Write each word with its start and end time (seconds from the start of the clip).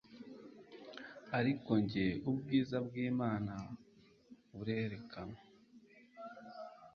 ariko 1.39 1.71
njye-ubwiza 1.83 2.77
bw'imana 2.87 3.53
burerekuwe 4.55 5.37